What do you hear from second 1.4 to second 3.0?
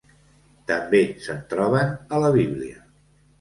troben a la Bíblia.